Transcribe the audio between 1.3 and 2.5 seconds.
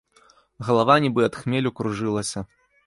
хмелю, кружылася.